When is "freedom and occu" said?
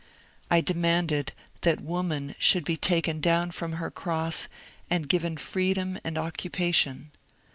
5.37-6.49